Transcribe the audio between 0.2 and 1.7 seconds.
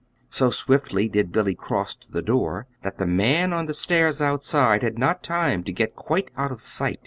So swiftly did Billy